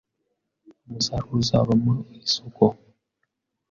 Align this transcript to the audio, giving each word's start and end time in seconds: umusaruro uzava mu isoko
umusaruro 0.87 1.33
uzava 1.43 1.73
mu 1.83 1.93
isoko 2.21 2.63